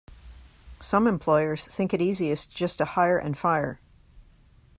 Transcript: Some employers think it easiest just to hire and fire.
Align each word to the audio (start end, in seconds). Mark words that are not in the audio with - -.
Some 0.79 1.05
employers 1.05 1.63
think 1.67 1.93
it 1.93 2.01
easiest 2.01 2.51
just 2.51 2.79
to 2.79 2.85
hire 2.85 3.19
and 3.19 3.37
fire. 3.37 3.79